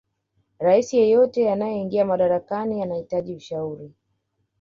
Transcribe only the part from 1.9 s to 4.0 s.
madarakani anahitaji ushauri